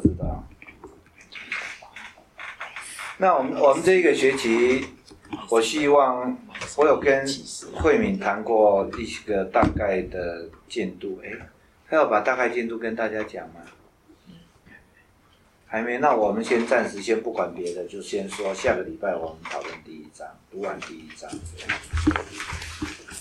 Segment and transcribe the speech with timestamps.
[0.00, 0.46] 不知道。
[3.18, 4.86] 那我们我们这个学期，
[5.48, 6.36] 我希望
[6.76, 7.26] 我有跟
[7.74, 11.30] 慧敏谈过一个大概的进度，哎，
[11.88, 13.62] 他要把大概进度跟大家讲吗？
[15.68, 21.28] 还没，那我们先暂时先不管别的，就先说下个礼拜我们讨论第一章，读完第一章。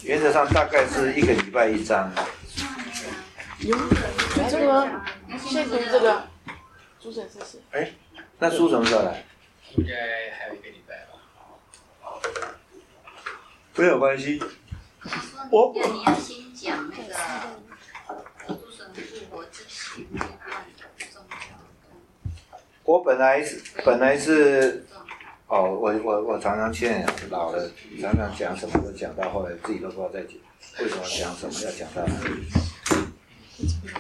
[0.04, 2.12] 原则上大概是一个礼拜一章。
[3.60, 3.76] 有
[4.50, 4.88] 这个，
[5.40, 6.24] 先读这个，
[7.72, 7.92] 哎，
[8.40, 9.24] 那书什么时候来？
[9.76, 9.94] 应该
[10.38, 11.12] 还有一个礼拜吧。
[13.76, 14.42] 没有关系。
[15.52, 17.14] 我你要先讲那个
[18.48, 20.30] 诸神复活之前那段
[20.98, 21.36] 的宗教。
[22.84, 24.86] 我本来是本来是，
[25.48, 27.70] 哦，我我我常常现在老了，
[28.02, 30.38] 常常讲什么都讲到后来自己都不知道在讲
[30.80, 32.65] 为什么讲什么要讲到哪里。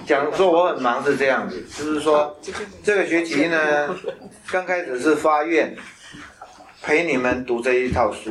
[0.05, 2.38] 讲说我很忙是这样子，就是说
[2.84, 3.95] 这个学期呢，
[4.48, 5.76] 刚开始是发愿
[6.81, 8.30] 陪你们读这一套书，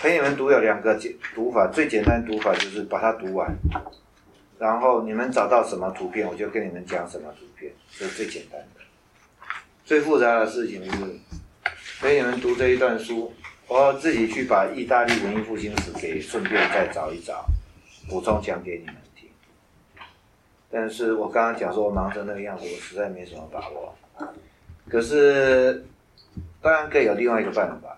[0.00, 3.56] 陪你们读有两个简读法，最简单读法就是把它读完，
[4.58, 8.80] 然后你们找到什么图片，我就跟你们讲什么图片，这是最简单的。
[9.84, 10.96] 最复杂的事情是
[12.00, 13.32] 陪你们读这一段书，
[13.66, 17.46] 我要自己去把意大利文艺复兴史给顺便再找一找，
[18.08, 18.94] 补充讲给你们。
[20.74, 23.94] 但是我刚刚讲说我忙成那个样子，我实在没什么把握。
[24.88, 25.86] 可是，
[26.60, 27.96] 当然可以有另外一个办法，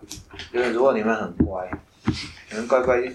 [0.52, 1.70] 就是如果你们很乖，
[2.50, 3.10] 你们乖乖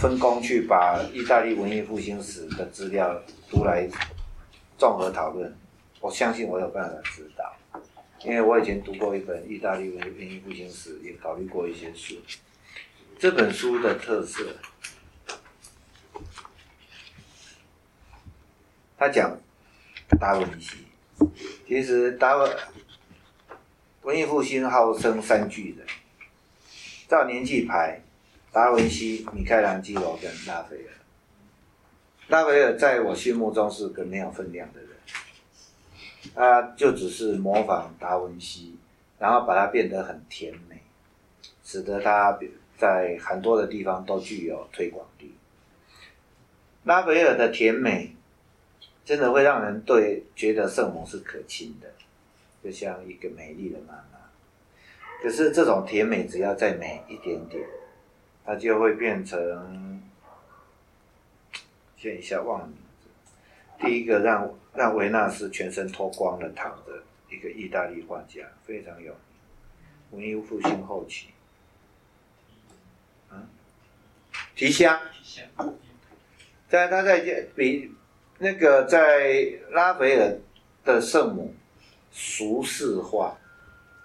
[0.00, 3.16] 分工去把意大利文艺复兴史的资料
[3.48, 3.88] 读来
[4.76, 5.56] 综合讨论，
[6.00, 7.80] 我相信我有办法指导，
[8.24, 12.16] 因为我以前读过一本意大利文艺复兴史，也考虑过一些书。
[13.16, 14.44] 这本书的特色。
[19.04, 19.38] 他讲
[20.18, 20.78] 达文西，
[21.68, 22.56] 其实达文
[24.00, 25.86] 文艺复兴号称三巨人，
[27.06, 28.00] 照年纪排，
[28.50, 30.92] 达文西、米开朗基罗跟拉斐尔。
[32.28, 34.90] 拉斐尔在我心目中是个没有分量的人，
[36.34, 38.78] 他就只是模仿达文西，
[39.18, 40.80] 然后把它变得很甜美，
[41.62, 42.38] 使得他
[42.78, 45.34] 在很多的地方都具有推广力。
[46.84, 48.16] 拉斐尔的甜美。
[49.04, 51.92] 真的会让人对觉得圣母是可亲的，
[52.62, 54.18] 就像一个美丽的妈妈。
[55.22, 57.62] 可是这种甜美只要再美一点点，
[58.46, 60.00] 它就会变成……
[61.98, 63.08] 先一下忘了名字。
[63.86, 69.18] 第一个让让维纳斯全身脱光了躺着，一个意大利画家，非常有名，
[70.12, 71.28] 文艺复兴后期。
[73.30, 73.46] 啊，
[74.56, 74.98] 提香。
[75.12, 75.74] 提香。
[76.70, 77.20] 在他在
[77.54, 77.90] 比。
[78.44, 80.36] 那个在拉斐尔
[80.84, 81.54] 的圣母，
[82.12, 83.38] 俗世化，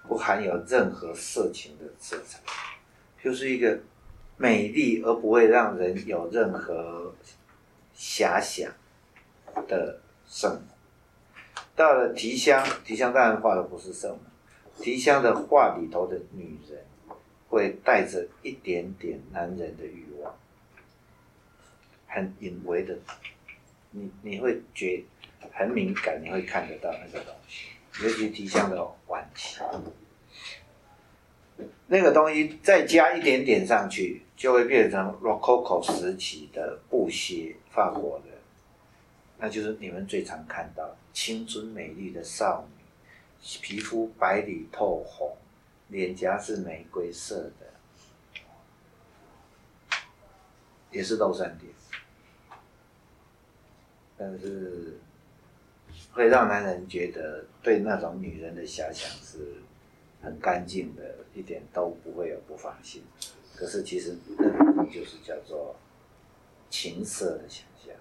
[0.08, 2.40] 不含有任何色情的色彩，
[3.22, 3.78] 就是一个
[4.38, 7.14] 美丽而不会让人有任何
[7.94, 8.72] 遐想
[9.68, 10.62] 的圣母。
[11.76, 16.82] 到了提香，提香当然画的不是圣母，提香的画里头的女人
[17.50, 20.34] 会带着一点点男人的欲望，
[22.08, 22.98] 很隐微的。
[23.92, 25.04] 你你会觉
[25.52, 27.70] 很敏感，你会看得到那个东西，
[28.04, 29.60] 尤其提香的晚期，
[31.88, 38.26] 那个东西再加一点点上去，就会变成 Rococo 时期的布鞋，法国的，
[39.40, 42.84] 那就是你们最常看到青春美丽的少女，
[43.62, 45.36] 皮肤白里透红，
[45.88, 47.74] 脸颊是玫瑰色的，
[50.92, 51.74] 也是豆山点。
[54.20, 54.98] 但是
[56.12, 59.38] 会让男人觉得对那种女人的遐想是
[60.22, 63.02] 很干净的，一点都不会有不放心。
[63.56, 65.74] 可是其实那就是叫做
[66.70, 67.96] 情色的想象，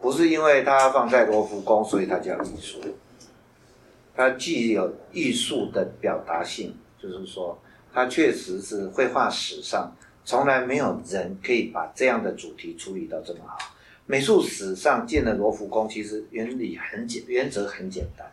[0.00, 2.80] 不是因为它放在罗浮宫，所以它叫艺术。
[4.14, 7.56] 它既有艺术的表达性，就是说
[7.92, 13.56] 它确实是绘画史上从来没有人可以把这样的主题处理到这么好。
[14.06, 18.30] 美术史上建的罗浮宫，其实原理很简，原则很简单。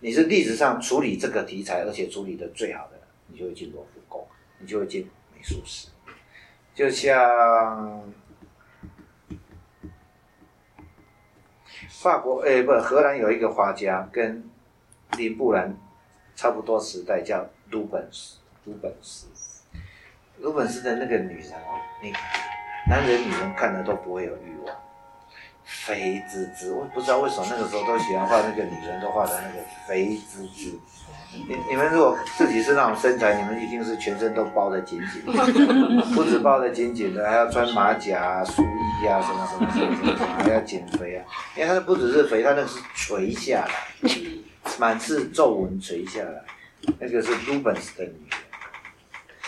[0.00, 4.26] 你是历史上处理这个题材，而且处理的最好的，你就会进罗浮宫，
[4.58, 5.88] 你就会进美术史。
[6.74, 8.02] 就像
[11.88, 14.48] 法国，诶，不，荷兰有一个画家，跟
[15.16, 15.76] 林布兰
[16.36, 18.38] 差不多时代，叫鲁本斯。
[18.64, 19.26] 鲁本斯，
[20.38, 22.10] 鲁本斯的那个女人哦，你
[22.88, 24.83] 男人女人看了都不会有欲望。
[25.64, 30.78] 肥滋滋，我不知道为什么那个时候都喜欢画那个女人都画的那个肥滋滋。
[31.48, 35.32] 你你们如果自己是那种身材，你们一定是全身都包得紧紧的，
[36.14, 41.24] 不止包得紧紧的，还要穿马甲啊、束衣啊，什么什么什么什么，还要减肥啊。
[41.56, 44.08] 因为它不只是肥，它那个是垂下来，
[44.78, 46.44] 满是皱纹垂下来，
[47.00, 48.38] 那个是 Rubens 的女人。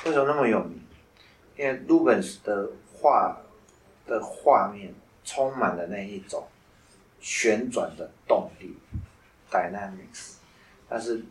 [0.06, 0.82] 为什么那么有名？
[1.56, 3.36] 因为 Rubens 的画
[4.08, 4.92] 的画面
[5.26, 6.48] 充满了那一种
[7.20, 8.74] 旋转的动力
[9.50, 10.36] （dynamics），
[10.88, 11.22] 它是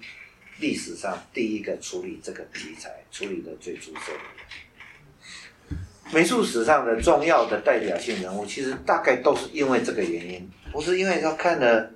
[0.59, 6.13] 历史上第一个处理这个题材处理的最出色的人。
[6.13, 11.91] 美术史上的重要的代表性人物，其实大概都是因为这个原因，不是因为他看了，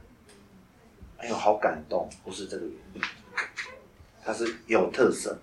[1.18, 3.02] 哎呦好感动，不是这个原因，
[4.24, 5.40] 他是有特色，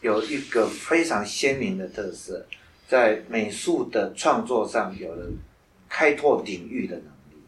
[0.00, 2.44] 有一个非常鲜明的特色，
[2.86, 5.30] 在美术的创作上有了
[5.88, 7.42] 开拓领域的能力，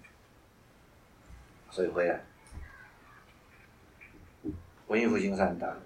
[1.71, 2.25] 所以回来。
[4.89, 5.77] 文艺复兴三大，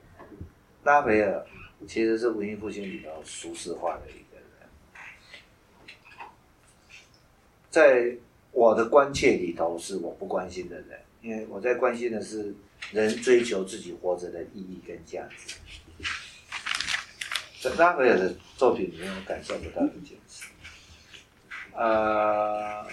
[0.85, 1.47] 拉斐尔
[1.87, 4.69] 其实是文艺复兴里头俗世化的一个人，
[7.71, 8.17] 在
[8.51, 12.53] 我的关切里头是我不关心的人，因为我在关心的是
[12.91, 15.57] 人追求自己活着的意义跟价值。
[17.61, 20.47] 在拉斐尔的作品里面，我感受不到这件事。
[21.75, 22.87] 呃，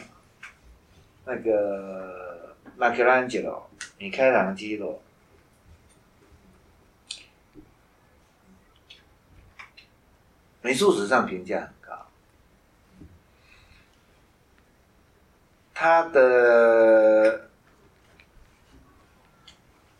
[1.25, 5.01] 那个马克兰吉罗、米开朗基罗。
[10.61, 12.07] 美术史上评价很高，
[15.75, 17.49] 他的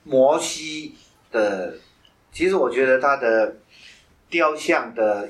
[0.02, 0.96] 摩西
[1.32, 1.78] 的，
[2.32, 3.58] 其实我觉得他的
[4.30, 5.30] 雕像的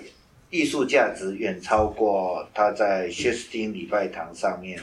[0.50, 4.82] 艺术价值远超过他在薛斯汀礼拜堂上面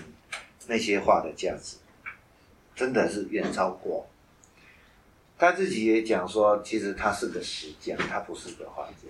[0.66, 1.76] 那些画的价值，
[2.76, 4.06] 真的是远超过。
[5.38, 9.08] 他自己也讲说，其实他是个石匠，他不是个画家。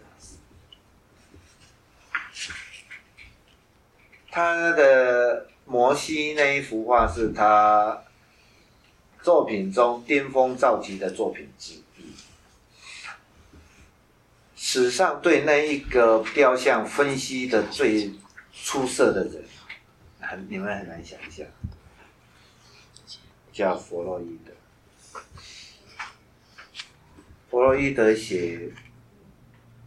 [4.31, 8.02] 他的摩西那一幅画是他
[9.22, 11.81] 作品中巅峰造极的作品之一。
[14.74, 18.10] 史上对那一个雕像分析的最
[18.54, 19.44] 出色的人，
[20.19, 21.46] 很你们很难想象，
[23.52, 25.20] 叫弗洛伊德。
[27.50, 28.72] 弗洛伊德写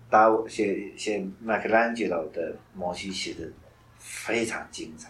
[0.07, 3.51] 达写写麦克兰吉罗的摩西写的。
[3.97, 5.09] 非常精彩，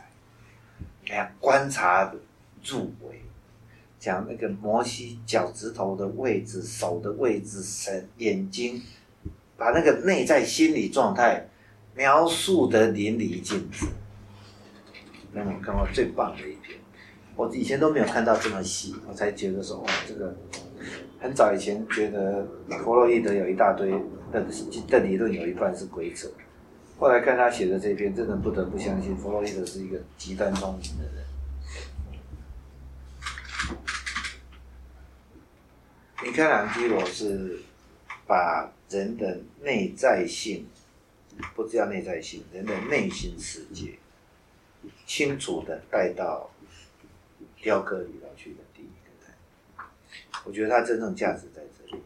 [1.09, 2.13] 哎呀，观察
[2.63, 3.21] 入微，
[3.99, 8.81] 讲那个摩西脚趾头的位置、手的位置、神眼睛，
[9.57, 11.47] 把那个内在心理状态
[11.95, 13.85] 描述的淋漓尽致。
[15.31, 16.79] 那我看过最棒的一篇，
[17.35, 20.35] 我以前都没有看到这么细，我才觉得说哇，这个
[21.19, 22.47] 很早以前觉得
[22.83, 23.91] 弗洛伊德有一大堆
[24.31, 24.45] 的
[24.87, 26.29] 的理论，有一半是鬼扯。
[26.97, 31.25] 后来看他写的这篇，真的不得不相信弗洛伊德是一个极端聪明的人。
[36.23, 37.59] 米开朗基罗是
[38.25, 40.67] 把人的内在性，
[41.55, 43.97] 不叫内在性，人的内心世界，
[45.05, 46.49] 清楚的带到
[47.61, 49.35] 雕刻里头去的第一个人。
[50.45, 52.01] 我觉得他真正价值在这里。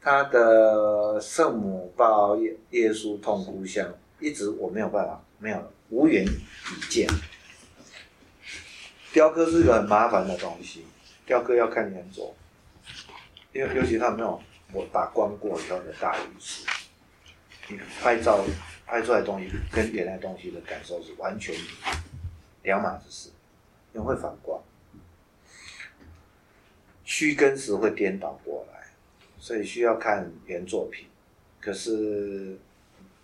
[0.00, 7.08] 他的圣母抱耶耶稣痛哭像，一直我没有办法，没有无缘以见。
[9.12, 10.84] 雕刻是个很麻烦的东西，
[11.24, 12.36] 雕刻要看原作，
[13.52, 14.40] 因为尤其他没有
[14.72, 16.66] 我打光过以后的大理石，
[17.68, 18.44] 你拍照
[18.86, 21.54] 拍出来东西跟原来东西的感受是完全
[22.62, 23.30] 两码子事，
[23.92, 24.62] 因为会反光，
[27.04, 28.86] 虚跟实会颠倒过来。
[29.38, 31.06] 所以需要看原作品，
[31.60, 32.58] 可是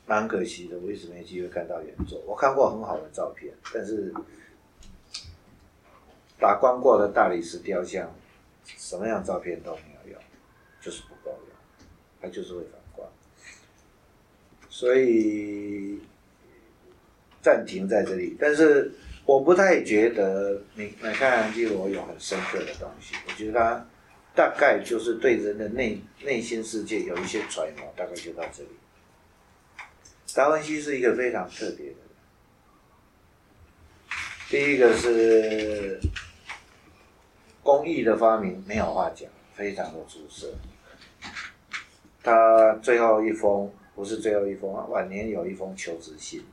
[0.06, 2.20] 蛮可惜的，我一直没机会看到原作。
[2.26, 4.14] 我看过很好的照片，但是
[6.38, 8.08] 打光过的大理石雕像，
[8.64, 10.22] 什么样照片都没有用，
[10.80, 11.02] 就是，
[12.23, 13.07] 它就是会反光。
[14.71, 15.99] 所以
[17.43, 18.93] 暂停在这里，但是
[19.26, 23.87] 我不太觉得你你看基罗有很深刻的东西，我觉得他。
[24.35, 28.71] 大概就是对人的内内心世界有一些揣摩，大概就到这里。
[30.35, 31.99] 达文西是一个非常特别的人。
[34.49, 36.00] 第一个是
[37.62, 40.50] 工艺的发明，没有话讲，非常的出色。
[42.23, 46.45] 他最后一封不是最后一封啊，晚年有一封求职信，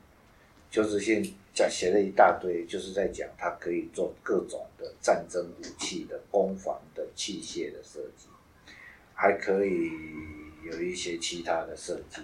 [0.72, 8.28] 求职信讲写了一大堆，就是在讲他可以做各种的战争武器的攻防的器械的设计，
[9.14, 9.92] 还可以
[10.64, 12.22] 有一些其他的设计，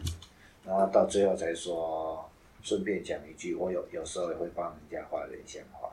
[0.66, 2.30] 然后到最后才说，
[2.64, 5.92] 顺便讲一句，我有有时候也会帮人家画人像画。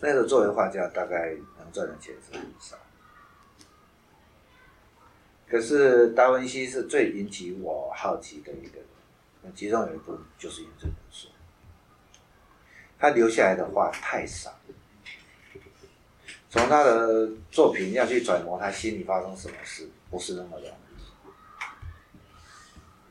[0.00, 2.76] 那个作为画家，大概能赚的钱是很少。
[5.48, 11.28] 可是达文西是最引起我好奇的一个人，其中有一部分就是因这本书，
[12.98, 14.52] 他留下来的画太少，
[16.50, 20.72] 从他的作品要去揣摩他心里发生什么事，不是那么容易。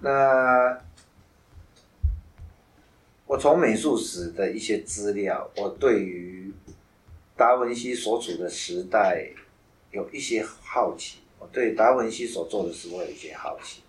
[0.02, 0.78] 那
[3.26, 6.35] 我从美术史的一些资料，我对于
[7.38, 9.30] 达文西所处的时代
[9.92, 11.20] 有一些好奇。
[11.38, 13.82] 我对达文西所做的事，我有一些好奇。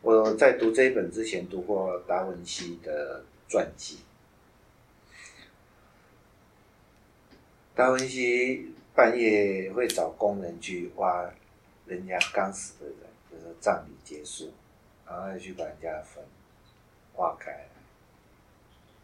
[0.00, 3.98] 我在读这一本之前，读过达文西的传记。
[7.74, 11.28] 达文西半夜会找工人去挖
[11.86, 12.98] 人家刚死的人，
[13.30, 14.52] 就是葬礼结束，
[15.06, 16.22] 然后去把人家坟
[17.16, 17.66] 挖开，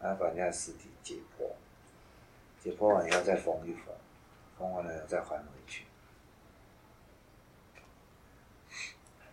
[0.01, 1.49] 然后把人家尸体解剖，
[2.61, 3.85] 解剖完以后再缝一缝，
[4.57, 5.85] 缝完了以后再还回去。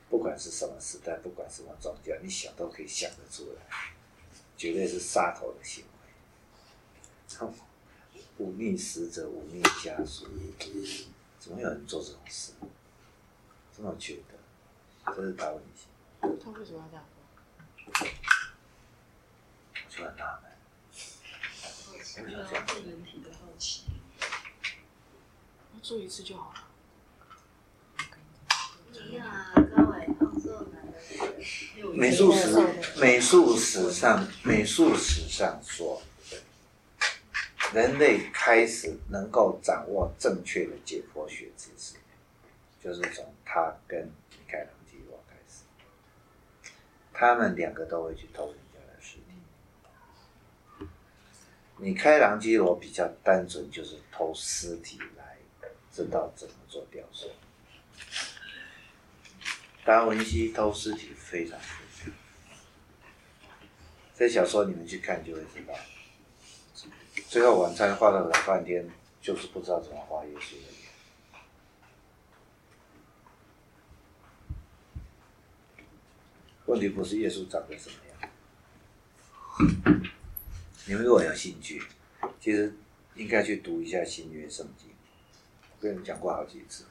[0.09, 3.61] 不管是什么时代，不管什么宗教，你想都可以想得出来，
[4.57, 5.91] 绝对是杀头的行为。
[8.39, 10.27] 忤逆死者，忤逆家属，
[11.41, 12.53] 怎么有人做这种事？
[13.77, 15.89] 这么觉得，这是达文西。
[16.21, 17.05] 他为什么要这样
[17.93, 18.09] 做？
[19.75, 20.46] 我就很纳闷。
[22.25, 23.85] 人体的好奇。
[25.83, 26.63] 做一次就好了。
[31.95, 36.03] 美术史，美术史上，美术史上说，
[37.73, 41.95] 人类开始能够掌握正确的解剖学知识，
[42.83, 45.63] 就是从他跟米开朗基罗开始。
[47.13, 49.23] 他们两个都会去偷人家的尸体。
[51.79, 55.37] 你开朗基罗比较单纯，就是偷尸体来
[55.93, 57.31] 知道怎么做雕塑。
[59.85, 62.11] 达文西偷尸体非常复杂，
[64.15, 65.75] 这小说你们去看就会知道。
[67.29, 68.89] 最后晚餐画了老半天，
[69.21, 70.77] 就是不知道怎么画耶稣的脸。
[76.65, 78.17] 问题不是耶稣长得什么样。
[80.89, 81.83] 你们如果有兴趣，
[82.41, 82.73] 其实
[83.17, 84.89] 应该去读一下新约圣经，
[85.73, 86.85] 我跟你讲过好几次。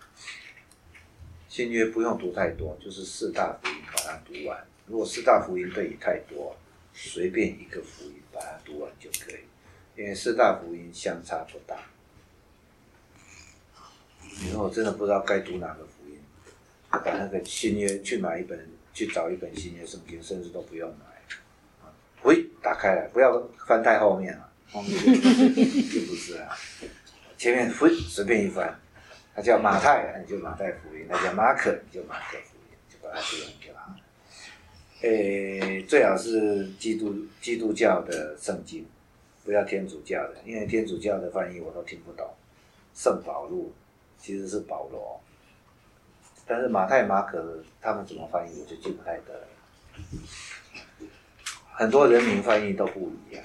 [1.48, 4.68] 新约不用读太多，就是四大福音把它读完。
[4.86, 6.54] 如果四大福音对你太多，
[6.94, 9.40] 随便一个福音把它读完就可以，
[9.96, 11.82] 因为四大福音相差不大。
[14.42, 16.20] 你说我真的不知道该读哪个福音，
[16.90, 21.06] 把那个新约去买一本，去找一本新约圣经，甚至都不用买。
[22.24, 22.44] 喂，
[22.76, 26.56] 开了，不要翻太后面了，后面就不是啊。
[27.38, 28.80] 前面喂随便一翻。
[29.38, 33.94] 他叫马太，你就马太福音；他叫马可，你就马可福音，就把它读完就好。
[35.02, 38.88] 诶，最好是基督基督教的圣经，
[39.44, 42.34] 不要天主教的，因为天主教的翻译我都听不懂。
[42.94, 43.74] 圣保禄
[44.18, 45.20] 其实是保罗，
[46.48, 49.48] 但是马太、马可他们怎么翻译，我就记不太得了。
[51.78, 53.44] 很多人名翻译都不一样。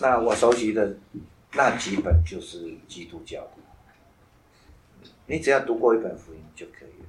[0.00, 0.96] 那我熟悉的
[1.52, 3.50] 那几本就是基督教的。
[5.26, 7.06] 你只要读过一本福音就可以了，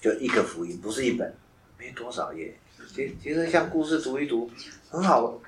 [0.00, 1.34] 就一个福音，不是一本，
[1.78, 2.56] 没多少页。
[2.94, 4.50] 其其实像故事读一读，
[4.90, 5.40] 很好，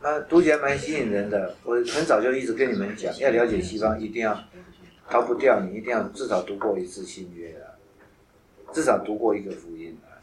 [0.00, 1.56] 那读起来蛮吸引人的。
[1.64, 4.38] 我很早就一直跟你们讲，要了解西方，一定要
[5.08, 7.76] 逃不掉，你一定要至少读过一次新约啊，
[8.72, 10.16] 至少读过一个福音啊。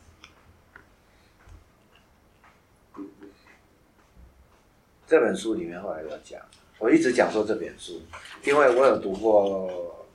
[5.16, 6.42] 这本书里面后来要讲。
[6.78, 8.02] 我一直讲说这本书，
[8.44, 10.06] 因为我有读过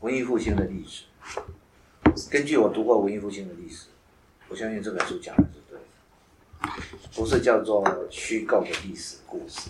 [0.00, 1.04] 文艺复兴的历史。
[2.30, 3.88] 根据我读过文艺复兴的历史，
[4.48, 6.82] 我相信这本书讲的是对的，
[7.14, 9.68] 不是叫做虚构的历史故事，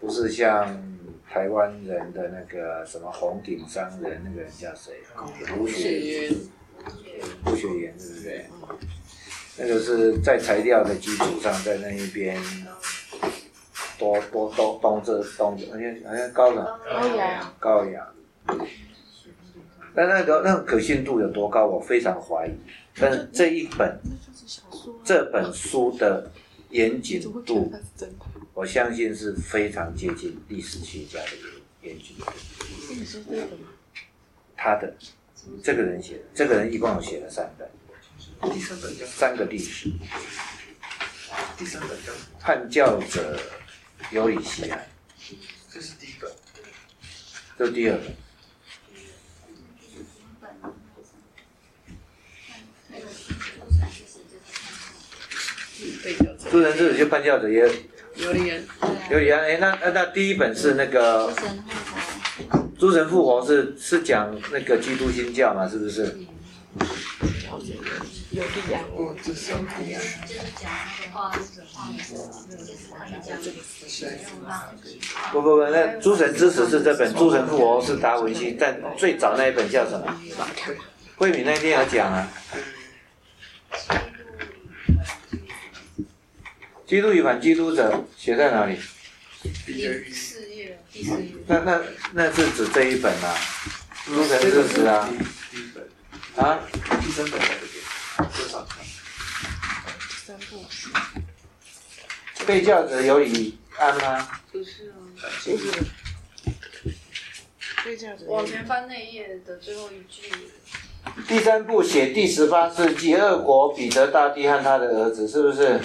[0.00, 0.82] 不是像
[1.28, 4.94] 台湾人的那个什么红顶商人那个人叫谁？
[5.54, 6.34] 胡雪岩，
[7.44, 8.46] 胡雪岩对不对？
[9.58, 12.40] 那个是在材料的基础上，在那一边。
[13.98, 18.08] 多多多东这东好像好像高了，高雅，高雅。
[19.94, 21.66] 但那个那个可信度有多高？
[21.66, 22.50] 我非常怀疑。
[22.94, 23.98] 但是这一本。
[25.02, 26.30] 这本书的
[26.70, 27.72] 严谨度？
[28.54, 31.26] 我相信是非常接近历史学家的
[31.82, 32.26] 严严谨度。
[32.86, 33.68] 是你说这个吗？
[34.56, 34.94] 他的
[35.62, 37.68] 这个人写的，这个人一共有写了三本，
[38.52, 39.90] 第三本叫三个历史。
[41.58, 43.38] 第三本叫，叛教者
[44.10, 44.86] 尤里西安，
[45.72, 46.30] 这是第一个，
[47.58, 48.16] 这是第二本。
[56.02, 57.68] 被叫做诸人之子就叛教者也
[58.16, 58.64] 有理安，
[59.10, 59.42] 有理安。
[59.42, 61.64] 哎，那那那第一本是那个神
[62.78, 65.68] 诸神复活是是讲那个基督新教嘛？
[65.68, 66.16] 是不是？
[67.44, 67.58] 叫
[68.36, 68.84] 做尤利安。
[68.94, 69.64] 哦，这是就是讲
[70.26, 70.68] 就是讲
[75.32, 80.20] 不不不，那诸神之死是这本，诸神复活是达文西，但最早那一本叫什么？
[81.16, 82.28] 慧敏那天有讲啊，
[86.86, 88.78] 基督与反基督者写在哪里？
[89.64, 91.32] 第，四页，第四页。
[91.46, 91.80] 那那
[92.12, 93.34] 那是指这一本啊，
[94.04, 95.08] 诸神之死啊
[96.36, 96.58] 啊，
[97.00, 97.82] 第三本在这边？
[100.24, 100.64] 三部
[102.46, 104.40] 被教者有李安吗？
[104.50, 104.96] 不是啊，
[105.44, 105.64] 就是。
[107.84, 110.22] 被教者往前翻那一页的最后一句，
[111.28, 115.80] 第三部写第十八世纪俄国彼得大帝和他的儿子，是不是？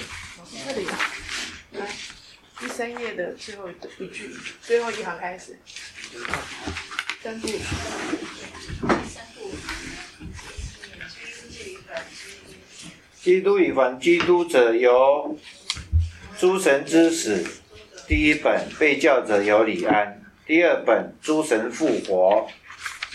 [0.66, 1.00] 这里啊，
[1.74, 1.88] 来，
[2.60, 3.74] 第三页的最后一
[4.08, 5.60] 句，最后一行开始。
[7.22, 7.48] 三部，
[13.22, 15.38] 基督与反基督者由
[16.40, 17.46] 诸神之死，
[18.08, 22.50] 第一本被教者有李安，第二本诸神复活，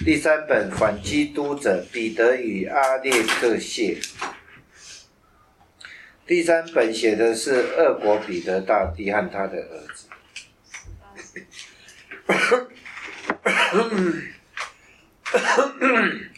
[0.04, 3.98] 第三本反基督者彼得与阿列克谢。
[6.24, 10.06] 第三本写的是俄国彼得大帝和他的儿子。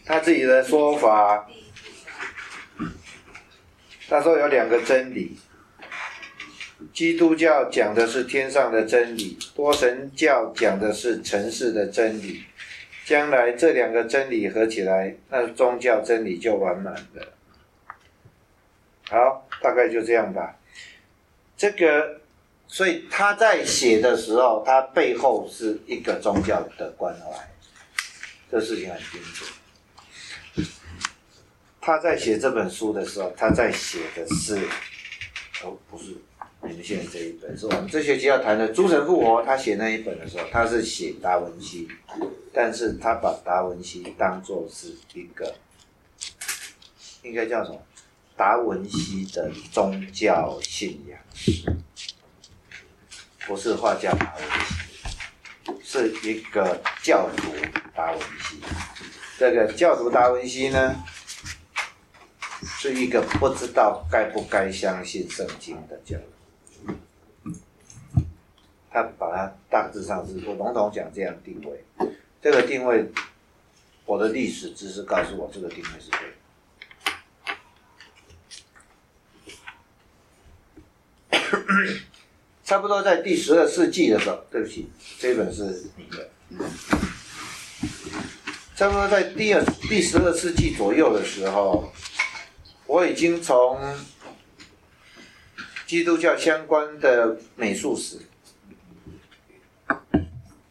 [0.06, 1.46] 他自己的说法，
[4.08, 5.36] 他说有两个真理，
[6.94, 12.44] 基督教讲的是天上的真理，多神教讲的是尘世的真理。
[13.04, 17.32] 将来这两个真理合起来，那宗教真理就完满了。
[19.08, 20.56] 好，大概就这样吧。
[21.56, 22.20] 这个，
[22.66, 27.48] 所以他在写的时候，他背后是一个宗教的关怀，
[28.50, 29.46] 这事情很清楚。
[31.88, 34.56] 他在写这本书的时候，他在写的是，
[35.64, 36.14] 哦，不是
[36.60, 39.40] 你们现在这一本，是我们这学期要谈的《诸神复活》。
[39.46, 41.88] 他写那一本的时候，他是写达文西，
[42.52, 45.54] 但是他把达文西当做是一个，
[47.22, 47.80] 应该叫什么？
[48.36, 51.18] 达文西的宗教信仰，
[53.46, 57.50] 不是画家达文西，是一个教徒
[57.96, 58.60] 达文西。
[59.38, 60.94] 这个教徒达文西呢，
[62.80, 66.22] 是一个不知道该不该相信圣经的教徒。
[68.88, 71.84] 他把它大致上是我笼统讲这样定位，
[72.40, 73.04] 这个定位，
[74.06, 76.36] 我的历史知识告诉我这个定位是对的。
[82.64, 84.88] 差不多在第十二世纪的时候，对不起，
[85.18, 86.30] 这本是你的。
[88.76, 91.92] 差不多在第二第十二世纪左右的时候，
[92.88, 93.78] 我已经从
[95.86, 98.18] 基督教相关的美术史，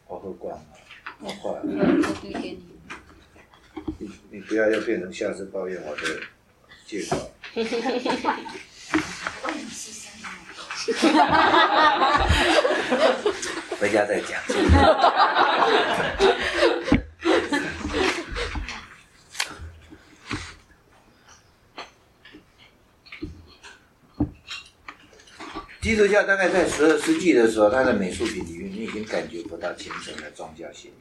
[0.06, 0.64] 我喝光了，
[1.20, 1.62] 我坏了，
[2.22, 2.58] 你。
[3.98, 6.02] 你你不要又变成下次抱怨我的
[6.84, 7.16] 介绍。
[13.80, 14.40] 回家再讲。
[25.88, 30.92] 基督教大概在十二世纪的时候，它的美术品里面，你已经感觉不到虔诚的宗教信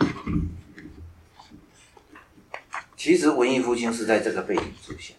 [0.00, 0.10] 仰。
[2.96, 5.14] 其实文艺复兴是在这个背景出现，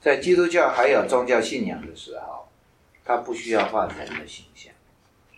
[0.00, 2.48] 在基督教还有宗教信仰的时候，
[3.04, 4.72] 他不需要画人的形象，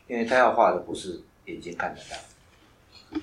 [0.07, 3.21] 因为他要画的不是眼睛看得到。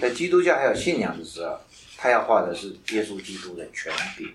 [0.00, 1.60] 在基督教还有信仰的时候，
[1.96, 4.34] 他要画的是耶稣基督的权柄，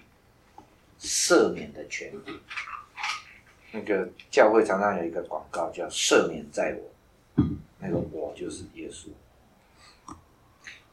[1.02, 2.39] 赦免的权柄。
[3.74, 7.44] 那个教会常常有一个广告叫“赦免在我”，
[7.82, 9.10] 那个我就是耶稣。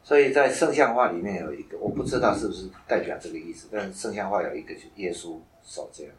[0.03, 6.13] 所以在圣像画里面有一个，我不知道是不是代表这个意思，但是圣像画有一个，就耶稣手这样，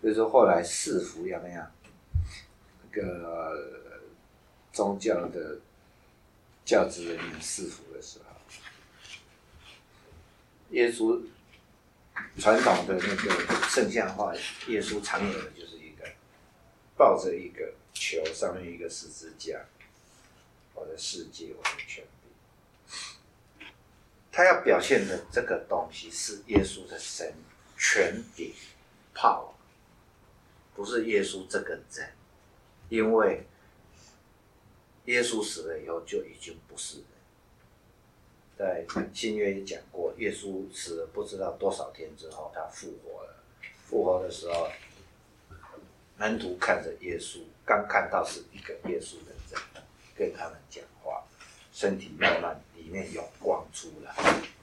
[0.00, 1.70] 所以说后来四福要那样，
[2.82, 3.56] 那个
[4.72, 5.58] 宗教的
[6.64, 8.24] 教职人员四福的时候，
[10.70, 11.20] 耶稣
[12.38, 14.34] 传统的那个圣像画，
[14.68, 16.08] 耶稣常有的就是一个
[16.96, 19.60] 抱着一个球，上面一个十字架，
[20.74, 23.66] 我的世界，我的权利。
[24.30, 27.34] 他要表现的这个东西是耶稣的神
[27.76, 28.52] 权柄
[29.12, 29.54] 炮
[30.74, 32.12] 不是耶稣这个人，
[32.88, 33.46] 因为
[35.04, 37.06] 耶稣死了以后就已经不是人。
[38.62, 43.34] 在新约也讲过，耶稣死了不知道多少天之后，他复活了。
[43.84, 44.70] 复活的时候，
[46.16, 49.60] 门徒看着耶稣，刚看到是一个耶稣的人，
[50.14, 51.24] 跟他们讲话，
[51.72, 54.14] 身体慢慢里面有光出来，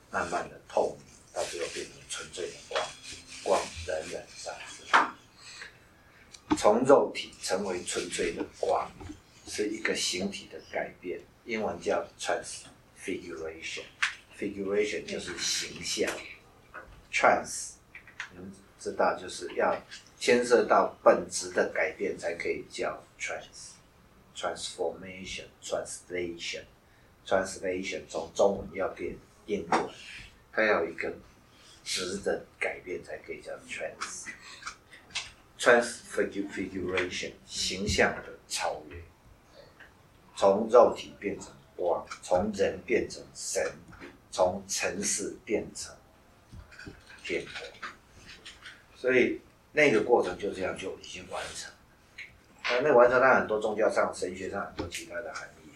[0.10, 2.82] 慢慢的透明，到最后变成纯粹的光，
[3.44, 4.56] 光冉冉闪
[4.90, 8.90] 烁，从肉体成为纯粹的光，
[9.46, 12.64] 是一个形体的改变，英文叫 trans
[13.10, 16.12] figuration，figuration 就是形象
[17.12, 17.72] ，trans
[18.32, 19.76] 你们知道就是要
[20.20, 23.72] 牵涉到本质的改变才可以叫 trans。
[24.36, 26.64] transformation、translation、
[27.26, 29.18] translation 从中文要变
[29.48, 29.90] 英文，
[30.54, 31.14] 它要一个
[31.84, 34.28] 质的改变才可以叫 trans。
[35.58, 39.04] transfiguration 形象的超越，
[40.38, 43.66] 从肉体变成光，从人变成神，
[44.30, 45.96] 从尘世变成
[47.24, 47.52] 天国。
[48.96, 49.40] 所以
[49.72, 51.72] 那个过程就这样就已经完成。
[52.66, 55.70] 呃，那完成它很多宗教上、神学上很多其他的含义，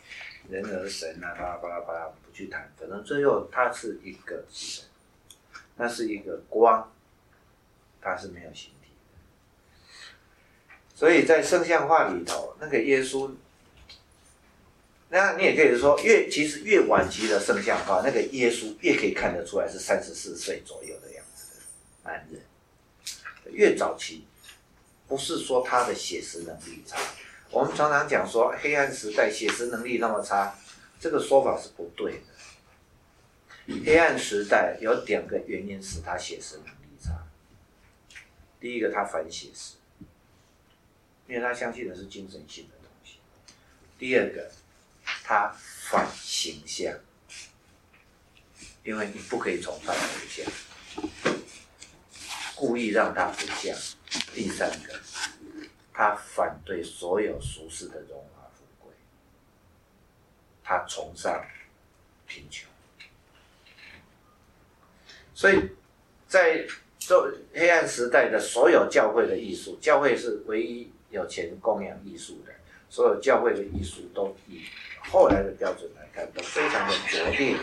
[0.51, 2.69] 人而神啊，巴拉巴拉巴拉，不去谈。
[2.77, 4.85] 反正最后它是一个神，
[5.77, 6.91] 那是一个光，
[8.01, 9.17] 它是没有形体的。
[10.93, 13.31] 所以在圣像画里头，那个耶稣，
[15.13, 22.41] 那你也可以说，越其实越晚期的圣像画，那个耶稣越可以看得出来是三十四岁左右的样子的男人，
[23.51, 24.25] 越早期。
[25.07, 26.97] 不是说他的写实能力差，
[27.51, 30.55] 我们常常讲说黑暗时代写实能力那么差，
[30.99, 33.75] 这个说法是不对的。
[33.85, 37.11] 黑暗时代有两个原因使他写实能力差，
[38.59, 39.75] 第一个他反写实，
[41.27, 43.17] 因为他相信的是精神性的东西；
[43.99, 44.49] 第二个
[45.23, 45.55] 他
[45.89, 46.93] 反形象，
[48.83, 50.45] 因为你不可以崇拜偶像，
[52.55, 53.75] 故意让他不像。
[54.33, 54.99] 第三个，
[55.93, 58.91] 他反对所有俗世的荣华富贵，
[60.63, 61.43] 他崇尚
[62.27, 62.69] 贫穷，
[65.33, 65.69] 所以
[66.27, 66.67] 在
[66.99, 72.53] 这黑暗时代的所有教会的艺术，教会是唯一有钱供养艺术的，
[72.89, 74.63] 所有教会的艺术都以
[75.09, 77.57] 后来的标准来看，都非常的拙劣。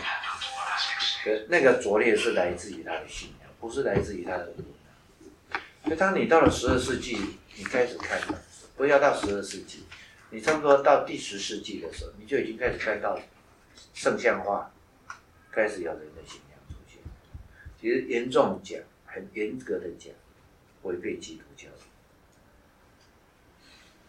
[1.47, 4.53] 那个拙劣是来自于他的信仰，不是来自于他的。
[5.83, 7.17] 所以，当你到了十二世纪，
[7.55, 8.19] 你开始看，
[8.75, 9.83] 不要到十二世纪，
[10.29, 13.19] 你差不多到第十世纪的时候，你就已经开始看到
[13.93, 14.71] 圣像画，
[15.51, 16.99] 开始有人的信仰出现。
[17.79, 20.13] 其实严重讲，很严格的讲，
[20.83, 21.67] 违背基督教，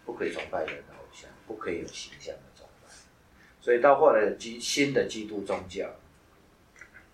[0.07, 2.52] 不可以崇拜人的偶像，不可以有形象的。
[3.62, 5.88] 所以到后来的基新的基督宗教，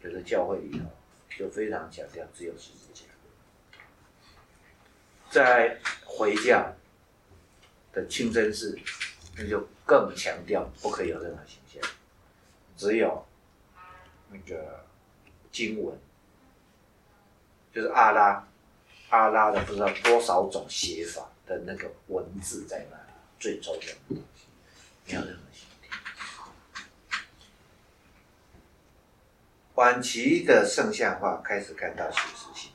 [0.03, 0.87] 就是教会里头
[1.39, 3.03] 就非常强调只有十字架。
[5.31, 6.75] 在回教
[7.93, 8.79] 的清真寺，
[9.37, 11.91] 那就更强调不可以有任何形象，
[12.79, 13.27] 只有
[14.31, 14.83] 那个
[15.53, 15.95] 经文，
[17.75, 18.43] 就是阿拉
[19.11, 24.47] 阿拉的不知道多少种写法的那个文字在那里，最重要的东西，
[25.05, 25.68] 没有任何形。
[29.79, 32.73] 晚期的圣像画开始看到写实性。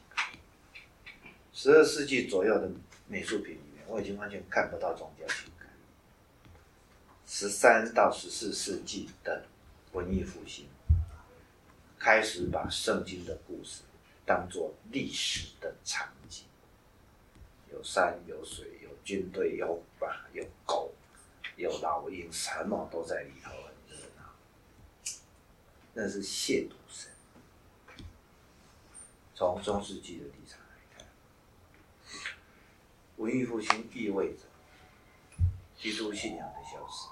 [1.51, 2.71] 十二世纪左右的
[3.09, 5.67] 美术品里面，我已经完全看不到宗教情感。
[7.27, 9.43] 十三到十四世纪的
[9.91, 10.65] 文艺复兴，
[11.99, 13.81] 开始把圣经的故事
[14.25, 16.45] 当做历史的场景，
[17.69, 20.93] 有山有水，有军队，有马，有狗，
[21.57, 24.23] 有老鹰，什么都在里头，很热闹。
[25.93, 26.75] 那是亵渎。
[29.35, 31.05] 从中世纪的立场来看。
[33.17, 34.43] 文艺复兴意味着
[35.77, 37.07] 基督信仰的消失，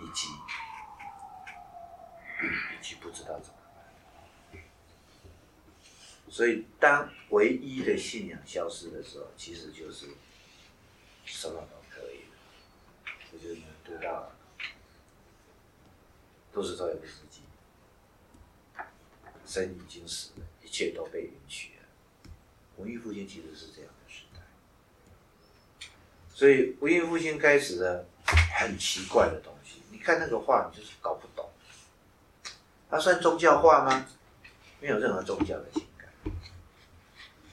[0.00, 0.28] 以及
[2.74, 4.60] 以及不知道怎么办。
[6.28, 10.08] 所以，当唯一的信仰消失的时候，其实就是
[11.24, 12.36] 什么都可以了。
[13.32, 14.30] 我觉得你们得到，
[16.52, 17.22] 都是都有个时
[19.46, 22.30] 神已经死了，一切都被允许了。
[22.76, 25.88] 文艺复兴其实是这样的时代，
[26.34, 28.06] 所以文艺复兴开始了
[28.58, 29.82] 很奇怪的东西。
[29.90, 31.48] 你看那个画，你就是搞不懂。
[32.90, 34.06] 它算宗教画吗？
[34.78, 36.06] 没有任何宗教的情感，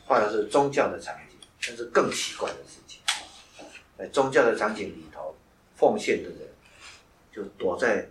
[0.06, 3.02] 画的是宗教的场景，但是更奇怪的事情，
[3.98, 5.34] 在宗教的场景里头，
[5.76, 6.40] 奉献的人
[7.32, 8.06] 就躲在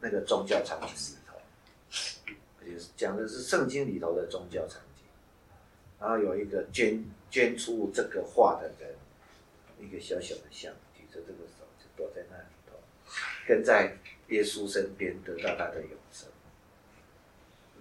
[0.00, 1.18] 那个宗教场景里，
[2.96, 5.04] 讲的是圣经里头的宗教场景。
[6.00, 8.94] 然后有一个捐捐出这个画的人，
[9.80, 12.76] 一个小小的像，举着这个手就躲在那里头，
[13.46, 13.96] 跟在
[14.28, 16.28] 耶稣身边得到他的永生。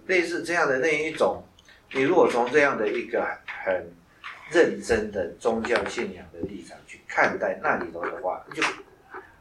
[0.08, 1.44] 类似这样的那一种，
[1.94, 3.92] 你如果从这样的一个很
[4.52, 8.62] 认真的宗教信仰的立场去看待那里头的话，就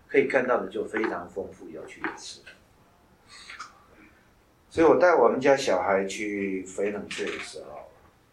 [0.09, 2.41] 可以看到的就非常丰富有趣的事。
[4.73, 7.91] 所以我带我们家小孩去翡冷翠的时候，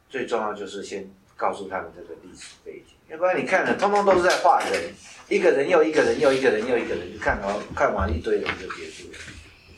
[0.09, 4.93] 最重要就是先告诉他们这个历史背景，要不然你看了，通通都是在画人，
[5.27, 9.17] 一个人又一个人又一个人又一个人，看完看完一堆人就结束了。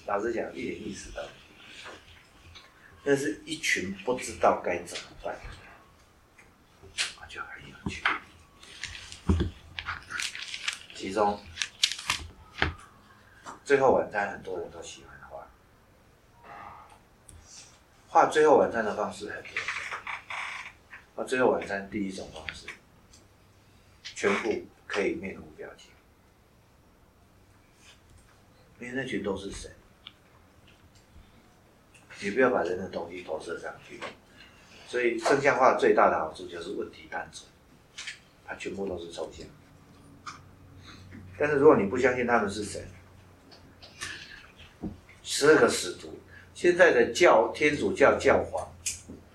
[0.05, 1.31] 老实讲，一点意思都没有。
[3.05, 5.41] 那是一群不知道该怎么办的
[6.85, 6.95] 人，
[7.27, 8.03] 就很有趣。
[10.93, 11.41] 其中，
[13.65, 15.10] 最后晚餐很多人都喜欢
[18.11, 19.51] 画，最后晚餐的方式很多。
[21.15, 22.67] 画最后晚餐第一种方式，
[24.03, 25.89] 全部可以面无表情，
[28.79, 29.71] 因为那群都是神。
[32.19, 33.97] 你不要把人的东西投射上去，
[34.87, 37.49] 所以圣像画最大的好处就是问题单纯，
[38.45, 39.47] 它全部都是抽象。
[41.39, 42.85] 但是如果你不相信他们是神，
[45.23, 46.19] 十二个使徒，
[46.61, 48.71] 现在的教天主教教皇，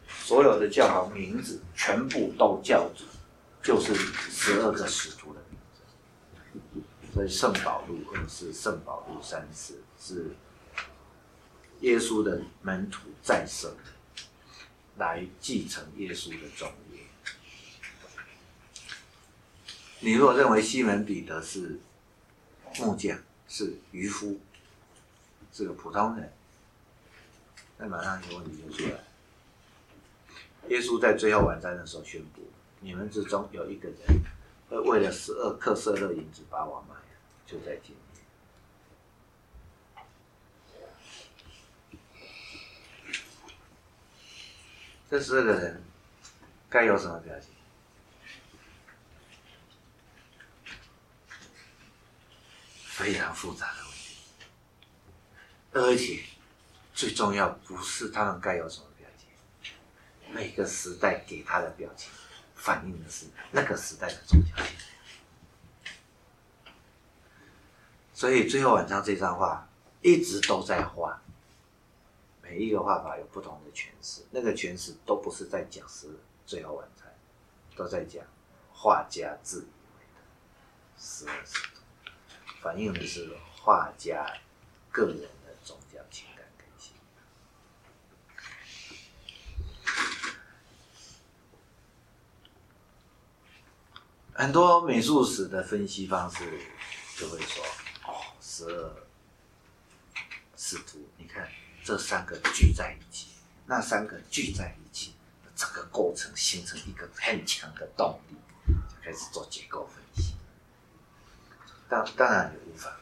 [0.09, 3.05] 所有的教皇名字全部都叫做，
[3.61, 3.93] 就是
[4.31, 6.81] 十二个使徒的名字。
[7.13, 10.31] 所以圣保禄二世、圣保禄三世是。
[11.81, 13.71] 耶稣的门徒再生，
[14.97, 17.01] 来继承耶稣的宗业。
[19.99, 21.81] 你若认为西门彼得是
[22.79, 24.39] 木匠，是渔夫，
[25.53, 26.33] 是个普通人，
[27.79, 28.99] 那马上一个问题就出来。
[30.69, 32.43] 耶稣在最后晚餐的时候宣布：
[32.81, 33.99] 你们之中有一个人
[34.69, 36.95] 会为了十二克色勒银子把我卖，
[37.47, 38.25] 就在今天。
[45.09, 45.81] 这十二个人
[46.69, 47.51] 该有什么表情？
[52.87, 54.17] 非常复杂的问题，
[55.73, 56.25] 而且
[56.97, 59.75] 最重要不是他们该有什么表情，
[60.33, 62.11] 每个时代给他的表情
[62.55, 64.75] 反映的是那个时代的宗教性。
[68.15, 69.69] 所以最后晚上这张画
[70.01, 71.21] 一直都在画。
[72.41, 76.09] 每一个画法有不同的诠释，那个诠释都不是在讲是
[76.47, 77.13] 最后晚餐，
[77.77, 78.25] 都在讲
[78.73, 79.65] 画家自以
[79.99, 80.23] 为的
[80.97, 81.83] 十二使徒，
[82.63, 84.25] 反映的是画家
[84.91, 86.95] 个人的宗教情感根性。
[94.39, 96.45] 很多美术史的分析方式
[97.17, 97.65] 就会说
[98.05, 98.95] ：“哦，十二
[100.57, 101.49] 使徒，你看。”
[101.87, 103.29] 这三个聚在一起，
[103.65, 105.15] 那三个聚在一起，
[105.55, 108.35] 整个过程形成一个很强的动力，
[108.89, 110.35] 就开始做结构分析。
[111.89, 112.99] 当当然也无法，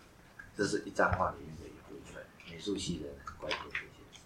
[0.54, 2.22] 这是一张画里面的一部分。
[2.46, 4.20] 美术系的人关心这些事，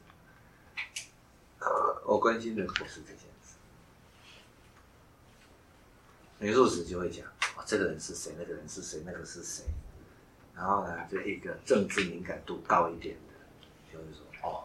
[2.04, 3.27] 我关心的不是这些
[6.38, 8.32] 美术史就会讲，哦，这个人是谁？
[8.38, 9.02] 那个人是谁？
[9.04, 9.64] 那个是谁？
[10.54, 13.34] 然后呢，就一个政治敏感度高一点的，
[13.92, 14.64] 就是说哦。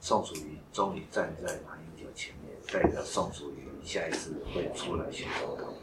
[0.00, 5.76] 宋楚瑜终于站在马英九前面，代表宋楚瑜下一次会出来选总统。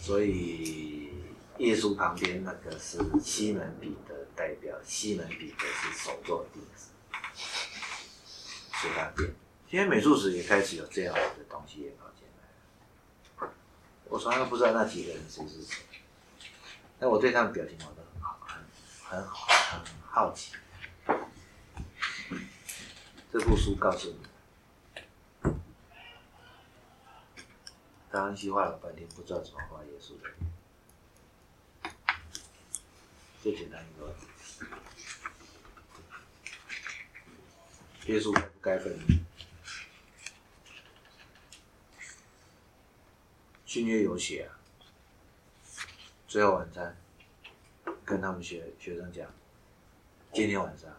[0.00, 1.10] 所以
[1.58, 6.90] 耶稣旁边那个是西门彼得代表，西门彼得是首座弟子，
[8.80, 9.34] 随他变。
[9.68, 12.15] 现在美术史也开始有这样的东西也跑进来。
[14.08, 15.82] 我从来不知道那几个人谁是谁，
[16.98, 18.58] 但我对他们表情我都很好，很
[19.20, 20.54] 很好，很好奇。
[23.32, 24.18] 这部书告诉你，
[28.10, 30.30] 康熙画了半天，不知道怎么画耶稣的，
[33.42, 34.16] 最简单一个，
[38.06, 38.98] 耶稣该不该分？
[43.76, 44.48] 新约有写啊，
[46.26, 46.96] 最后晚餐
[48.06, 49.30] 跟他们学学生讲，
[50.32, 50.90] 今天晚上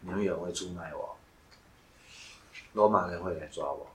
[0.00, 1.14] 你们有人会出卖我，
[2.72, 3.94] 罗马人会来抓我，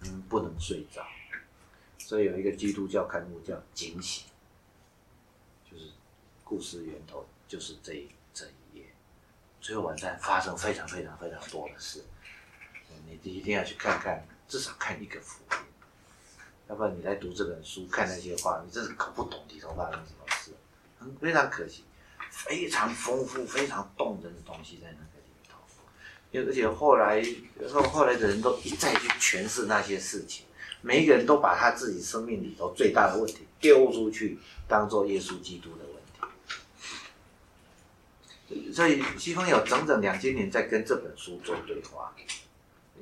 [0.00, 1.02] 你们不能睡着。
[1.96, 4.26] 所以有一个基督教刊物叫《警醒》，
[5.72, 5.90] 就是
[6.44, 8.84] 故事源头就是这一这一页。
[9.62, 12.04] 最后晚餐发生非常非常非常多的事，
[13.06, 15.67] 你一定要去看看，至少看一个福音。
[16.68, 20.52] 要不然你来读这本书，看那些话，你真是搞不懂里头发生什么事，
[20.98, 21.82] 很非常可惜，
[22.30, 25.56] 非常丰富、非常动人的东西在那个里头。
[26.30, 27.24] 因而且后来
[27.72, 30.44] 后后来的人都一再去诠释那些事情，
[30.82, 35.94] 每一个人都把他自己生命里头最大的问题丢出去，当做耶稣基督的问
[38.52, 38.72] 题。
[38.72, 42.14] 所以西方有整整两千年在跟这本书做对话。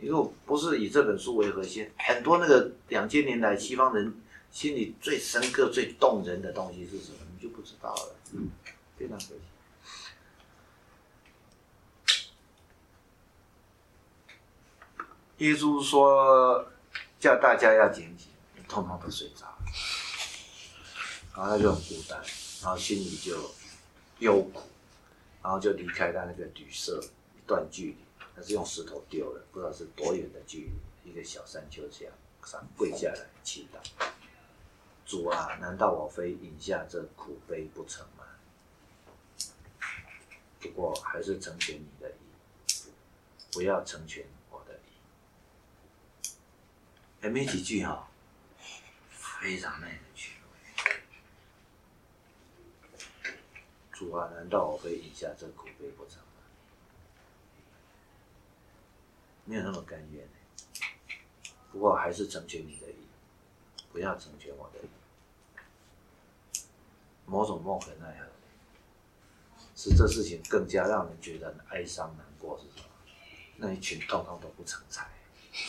[0.01, 4.15] 如果不是以这本书为核心，很多那个两千年来西方人
[4.51, 8.17] 心里最深刻、最动人的东西是什么，你就不知道了，
[8.99, 9.41] 非常可惜。
[15.39, 16.67] 耶稣说
[17.21, 18.29] 叫大家要警醒，
[18.67, 19.47] 通通都睡着，
[21.35, 22.19] 然后他就很孤单，
[22.63, 23.37] 然后心里就
[24.21, 24.63] 忧苦，
[25.43, 27.03] 然后就离开他那个旅社
[27.37, 28.06] 一段距离。
[28.37, 30.69] 他是用石头丢了，不知道是多远的距
[31.03, 32.05] 离，一个小山丘下
[32.45, 33.81] 上跪下来祈祷：
[35.07, 38.27] 主啊，难道我非饮下这苦杯不成吗？
[40.61, 42.17] 不过还是成全你的意，
[43.53, 46.29] 不要成全我的意。
[47.23, 48.07] 还没几句哈，
[49.09, 50.59] 非常耐人寻味。
[53.93, 56.21] 主啊，难道我非饮下这苦杯不成？
[59.47, 60.29] 没有那么甘愿
[61.73, 63.07] 不过还是成全你的意，
[63.93, 64.89] 不要成全我的意。
[67.25, 68.27] 某种莫可奈何，
[69.75, 72.89] 使这事情更加让人觉得哀伤难过是什么？
[73.57, 75.09] 那一群通通都不成才，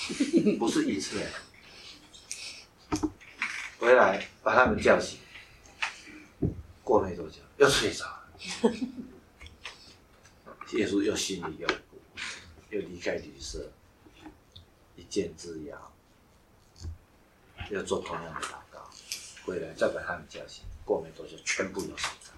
[0.59, 1.29] 不是以色列。
[3.79, 5.19] 回来把他们叫醒，
[6.83, 8.29] 过没多久又睡着了。
[10.73, 11.67] 耶稣又心里有。
[12.69, 13.71] 又离开旅社，
[14.97, 15.93] 一箭之遥，
[17.71, 18.89] 要做同样的祷告，
[19.45, 22.33] 回来再把他们叫醒，过没多久全部都睡着。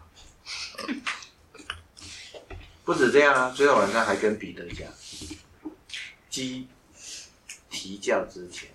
[2.86, 4.88] 不止这样啊，最后晚上还跟彼得讲，
[6.30, 6.68] 鸡
[7.70, 8.70] 啼叫之前，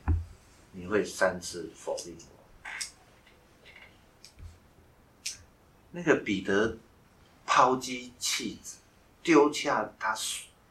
[0.73, 2.35] 你会三次否定我。
[5.93, 6.77] 那个彼得
[7.47, 8.13] 抛弃
[8.61, 8.79] 子，
[9.23, 10.17] 丢下他。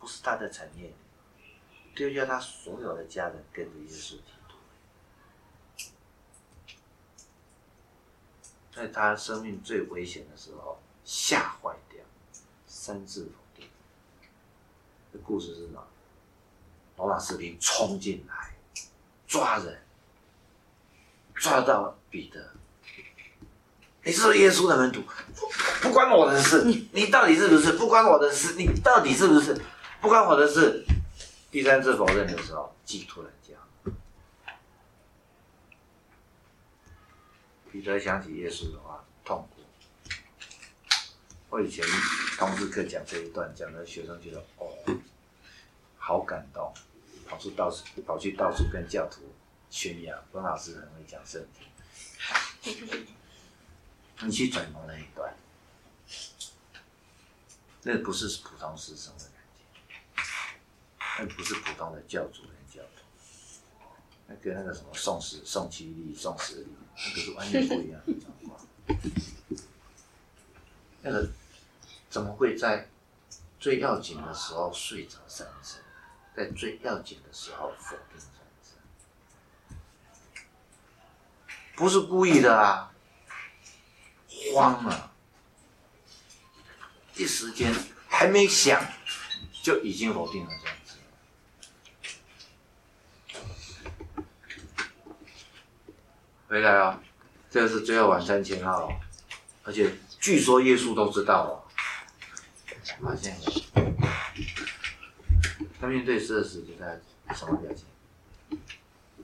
[0.03, 0.93] 不是他的产业，
[1.95, 4.57] 丢下他所有的家人跟着耶稣基督，
[8.75, 12.03] 在他生命最危险的时候吓坏掉，
[12.67, 13.69] 三次否定。
[15.13, 15.81] 这故事是什么？
[16.97, 18.53] 罗马士兵冲进来
[19.25, 19.81] 抓人，
[21.33, 22.51] 抓到彼得，
[24.03, 25.01] 你是耶稣的门徒，
[25.81, 27.71] 不关我的事，你你到底是不是？
[27.71, 29.57] 不关我的事，你到底是不是？
[30.03, 30.85] 不关我的事。
[31.49, 33.53] 第三次否认的时候，寄托人家。
[37.71, 39.61] 彼得想起耶稣的话，痛苦。
[41.49, 41.85] 我以前
[42.37, 44.75] 通识课讲这一段，讲的学生觉得哦，
[45.97, 46.73] 好感动，
[47.25, 49.21] 跑出到处跑去到处跟教徒
[49.69, 51.41] 宣扬，温老师很会讲圣
[52.61, 53.07] 经。
[54.19, 55.33] 你去转摩那一段，
[57.83, 59.29] 那不是普通师生的。
[61.19, 63.03] 那不是普通的教主跟教徒，
[64.27, 68.59] 那跟那个什么宋史、宋七力、宋十力，那个是完全不一样的状况。
[71.01, 71.29] 那个
[72.09, 72.89] 怎么会在
[73.59, 75.77] 最要紧的时候睡着三次，
[76.35, 78.29] 在最要紧的时候否定三
[78.63, 78.75] 次？
[81.75, 82.91] 不是故意的啊，
[84.53, 85.11] 慌了，
[87.15, 87.71] 一时间
[88.07, 88.83] 还没想，
[89.61, 90.51] 就已经否定了。
[96.53, 97.01] 回来啊！
[97.49, 98.87] 这个是最后晚餐前号，
[99.63, 101.63] 而且据说耶稣都知道了。
[103.01, 103.35] 发现
[105.81, 107.01] 他面对事实就在
[107.33, 108.59] 什么表情？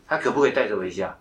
[0.08, 1.20] 他可不可以带着微笑？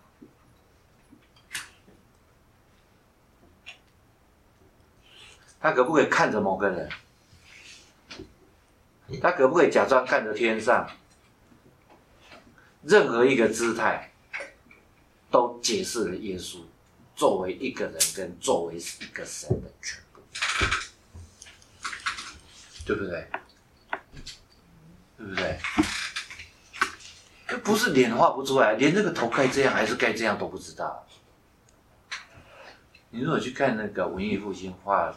[5.61, 6.89] 他可不可以看着某个人？
[9.21, 10.89] 他可不可以假装看着天上？
[12.83, 14.08] 任何一个姿态，
[15.69, 16.61] 解释了耶稣
[17.15, 20.23] 作为一个人跟作为一个神的全部，
[22.87, 23.29] 对不对？
[25.19, 25.59] 对不对？
[27.47, 31.07] 这不是脸画不出来，连那个头该这样还是该这样都不知道。
[33.11, 35.15] 你如果去看那个文艺复兴画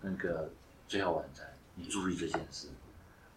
[0.00, 0.44] 那个
[0.86, 2.68] 《最后晚餐》，你注意这件事。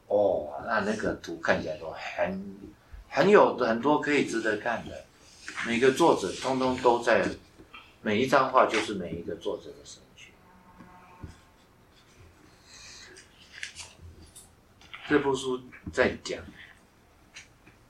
[0.06, 2.60] 哦，那那个图看起来都很
[3.10, 5.06] 很有很多可以值得看的。
[5.66, 7.28] 每个作者通通都在，
[8.02, 10.30] 每一张画就是每一个作者的神学。
[15.08, 16.44] 这部书在讲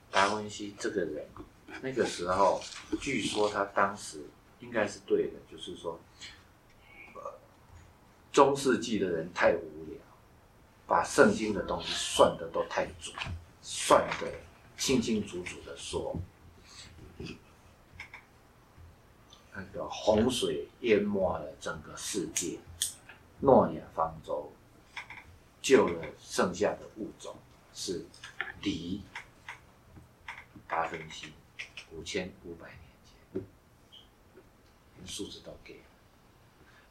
[0.10, 1.28] 达文西这个人，
[1.82, 2.62] 那个时候
[3.00, 4.26] 据说他当时
[4.60, 6.00] 应该是对的，就是说，
[7.16, 7.40] 呃，
[8.32, 9.98] 中世纪的人太无聊。
[10.88, 13.16] 把圣经的东西算的都太准，
[13.62, 14.28] 算的
[14.78, 16.14] 清清楚楚的说，
[19.54, 22.60] 那个洪水淹没了整个世界，
[23.42, 24.52] 诺亚方舟
[25.62, 27.36] 救了剩下的物种
[27.74, 28.06] 是
[28.62, 29.02] 离
[30.68, 31.34] 达芬奇
[31.92, 32.80] 五千五百年
[33.34, 33.44] 前，
[34.98, 35.84] 连数字都给了。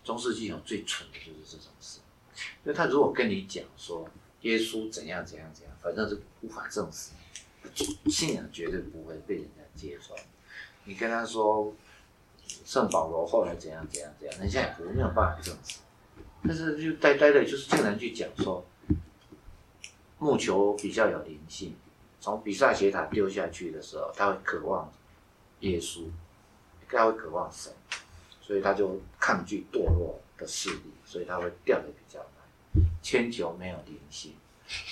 [0.04, 2.00] 中世纪有最蠢的就是这种事。
[2.64, 4.08] 因为他如果跟你讲说
[4.42, 7.12] 耶稣怎样怎样怎样，反正是无法证实，
[8.10, 10.14] 信仰绝对不会被人家接受。
[10.84, 11.74] 你跟他说
[12.70, 15.80] 圣保罗后来怎样怎样怎样，人家也没有办法证实。
[16.46, 18.64] 但是就呆呆的，就是竟然去讲说
[20.20, 21.74] 木球比较有灵性，
[22.20, 24.88] 从比萨斜塔丢下去的时候，他会渴望
[25.58, 26.04] 耶稣，
[26.88, 27.72] 他会渴望神，
[28.40, 32.20] 所以他就抗拒堕落的势力，所以他会掉的比较。
[33.02, 34.36] 铅球没有灵性，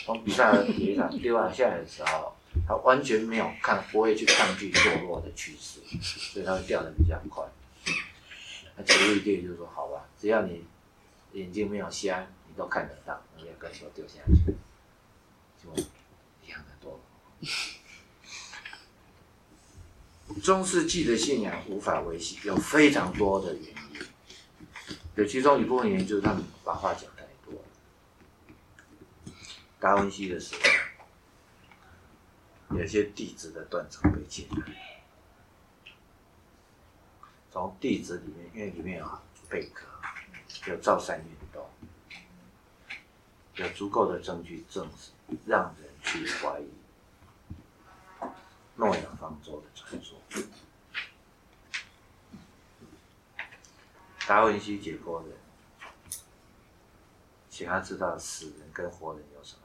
[0.04, 2.32] 从比赛铁场丢下来的时候，
[2.66, 7.44] 他完全没有抗，不会去抗拒堕落的趋势，所以他会掉的比较快。
[8.78, 10.64] 那球力队就说：“好吧，只要你
[11.32, 14.54] 眼睛没有瞎，你都看得到，那两个球丢下去，
[15.60, 15.68] 就
[16.44, 17.00] 一样的多。”
[20.40, 23.74] 中世纪的信仰无法维系，有非常多的原因，
[25.16, 27.64] 有其中一部分原因就是他们把话讲太多了。
[29.80, 30.54] 达文西的时
[32.68, 34.87] 候，有些地质的断层被揭开。
[37.58, 39.88] 从地质里面，因为里面有贝壳，
[40.68, 41.68] 有造山运动，
[43.56, 45.10] 有足够的证据证实，
[45.44, 46.68] 让人去怀疑
[48.76, 50.16] 诺亚方舟的传说。
[54.28, 55.36] 达文西解剖人，
[57.50, 59.62] 请他知道死人跟活人有什么。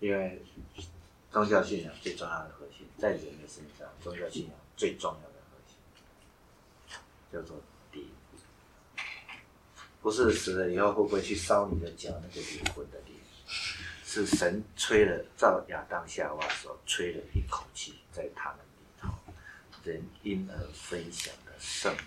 [0.00, 0.42] 因为
[1.30, 5.76] 宗教信仰最重要的核心，在人的身上，宗教信仰最重要的核心
[7.30, 8.08] 叫做灵，
[10.00, 13.14] 不是死了以后会不会去烧你的脚那个灵魂的灵，
[14.04, 19.08] 是神吹了造亚当夏娃时候吹了一口气在他们里头，
[19.84, 22.00] 人因而分享的圣灵。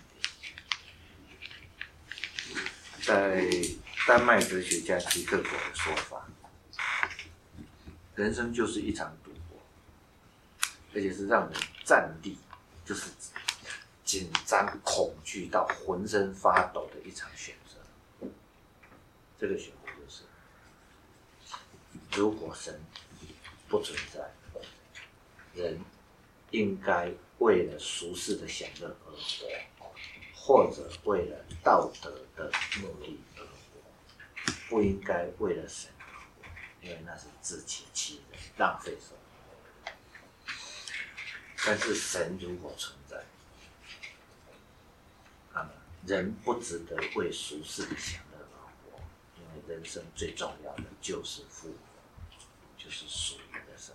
[3.00, 3.46] 在
[4.06, 6.28] 丹麦哲学家吉克果的说法。
[8.14, 9.58] 人生就是一场赌博，
[10.94, 12.38] 而且是让人战栗，
[12.84, 13.10] 就是
[14.04, 18.28] 紧张恐惧到浑身发抖的一场选择。
[19.36, 20.22] 这个选择就是：
[22.12, 22.80] 如果神
[23.68, 24.30] 不存在，
[25.52, 25.80] 人
[26.52, 29.48] 应该为了俗世的享乐而活，
[30.34, 32.48] 或者为了道德的
[32.80, 33.50] 目的而活，
[34.68, 35.90] 不应该为了神。
[36.84, 39.94] 因为那是自欺欺人、浪费生命。
[41.64, 43.24] 但是神如果存在，
[45.54, 45.70] 那么
[46.06, 49.00] 人不值得为俗世的享乐而活，
[49.38, 51.74] 因为人生最重要的就是复活，
[52.76, 53.94] 就是属灵的生。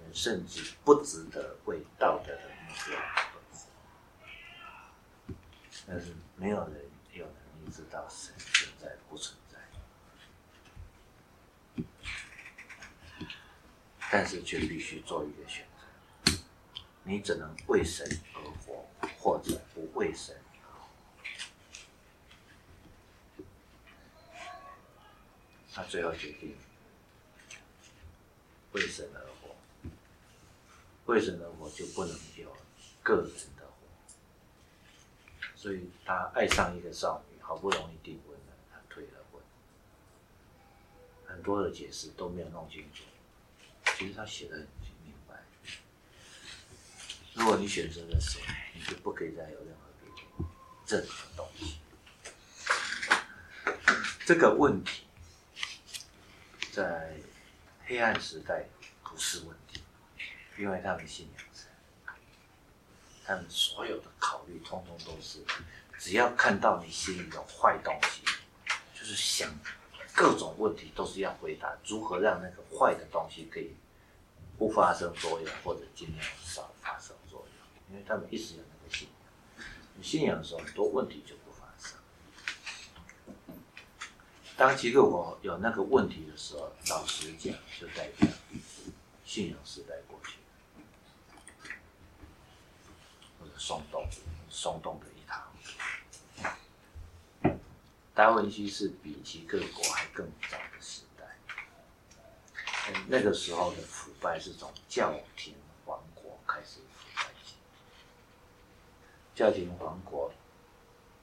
[0.00, 3.66] 人甚至不值得为道德的目标而活。
[5.88, 9.49] 但是没有人有能力知道神存在不存在。
[14.12, 15.64] 但是却必须做一个选
[16.24, 16.32] 择，
[17.04, 18.04] 你只能为神
[18.34, 18.84] 而活，
[19.20, 20.34] 或者不为神
[20.64, 20.88] 而活。
[25.72, 26.56] 他最后决定
[28.72, 29.54] 为神而活，
[31.06, 32.52] 为神而活就不能有
[33.04, 33.72] 个人的活，
[35.54, 39.40] 所以他爱上一个少女，好不容易订婚了，他退了婚，
[41.28, 43.04] 很多的解释都没有弄清楚。
[44.00, 44.66] 其实他写的很
[45.04, 45.34] 明白。
[47.34, 48.40] 如果你选择了神，
[48.74, 50.10] 你就不可以再有任何别
[50.86, 51.76] 的任何东西。
[54.24, 55.02] 这个问题
[56.72, 57.14] 在
[57.84, 58.64] 黑暗时代
[59.04, 59.82] 不是问题，
[60.56, 61.66] 因为他们信仰神，
[63.26, 65.44] 他们所有的考虑通通都是，
[65.98, 68.22] 只要看到你心里有坏东西，
[68.98, 69.54] 就是想
[70.14, 73.76] 各种问题都是要回答如何让那个坏的东西可以
[74.60, 77.50] 不发生作用，或者尽量少发生作用，
[77.88, 79.64] 因为他们一直有那个信仰，
[79.96, 81.96] 有信仰的时候，很多问题就不发生。
[84.58, 88.28] 当其实我有那个问题的时候，老实讲，就代表
[89.24, 90.36] 信仰时代过去，
[93.40, 94.06] 或者松动，
[94.50, 95.50] 松动的一堂。
[98.12, 101.24] 达文西是比起各国还更早的时代，
[103.08, 103.80] 那个时候的
[104.20, 105.54] 腐败是从教廷
[105.86, 107.54] 王国开始腐败起，
[109.34, 110.30] 教廷王国，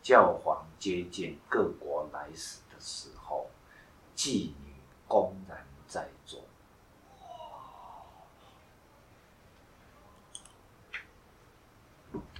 [0.01, 3.51] 教皇接见各国来使的时候，
[4.15, 4.73] 妓女
[5.07, 6.43] 公然在做。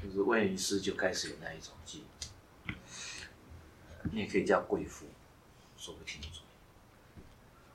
[0.02, 2.00] 就是威尼斯就开始有那一种妓
[2.66, 2.76] 女，
[4.12, 5.06] 你也可以叫贵妇，
[5.78, 6.42] 说不清楚。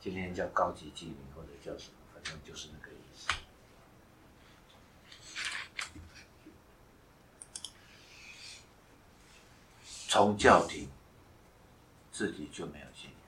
[0.01, 3.29] 今天叫高级妓女或者叫什么，正就是那个意思。
[10.09, 10.89] 从教廷
[12.13, 13.19] 自己就没有信仰。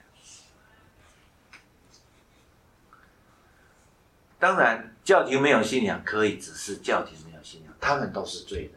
[4.37, 8.73] 当然，教廷没有信仰可以只是教廷没有信仰，他们都是罪人。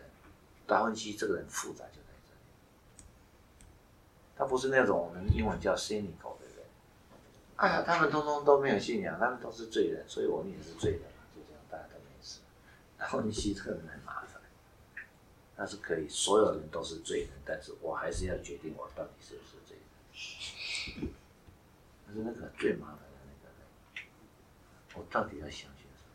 [0.66, 2.40] 达芬奇这个人复杂就在这里，
[4.36, 6.47] 他不是那种我们英文叫 cynical 的。
[7.58, 12.38] 哎呀，他们通通都没有信仰，他们都是罪人，所以我们也是罪人嘛，就这样，大家都没事。
[12.96, 14.40] 达文西这个人很麻烦，
[15.56, 21.10] 他是可以所有人都是罪人，但是我还是要决定我到底是不是罪人。
[22.06, 23.66] 但是那个最麻烦的那个人，
[24.94, 26.14] 我到底要相信什么？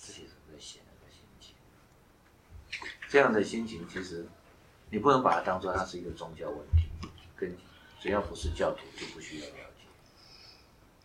[0.00, 1.56] 这些是在写那个心情。
[3.08, 4.24] 这样的心情，其实
[4.88, 6.88] 你不能把它当做它是一个宗教问题，
[7.36, 7.52] 跟
[8.04, 9.86] 只要不是教徒就不需要了解，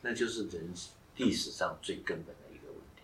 [0.01, 0.69] 那就是人
[1.15, 3.03] 历史上最根本的一个问题。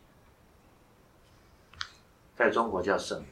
[2.36, 3.30] 在中国叫圣人，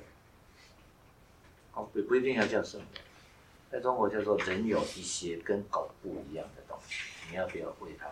[1.73, 2.87] 哦，不不一定要叫圣人，
[3.69, 6.95] 在中国叫做人有一些跟狗不一样的东西，
[7.29, 8.09] 你要不要为它？